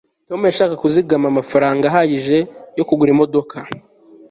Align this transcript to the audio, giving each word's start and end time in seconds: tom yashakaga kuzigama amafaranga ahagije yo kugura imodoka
tom 0.27 0.39
yashakaga 0.49 0.81
kuzigama 0.83 1.25
amafaranga 1.29 1.83
ahagije 1.87 2.37
yo 2.77 2.83
kugura 2.87 3.13
imodoka 3.15 3.57